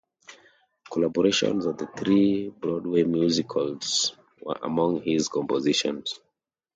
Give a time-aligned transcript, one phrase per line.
[0.91, 6.19] Collaborations on three Broadway musicals were among his compositions.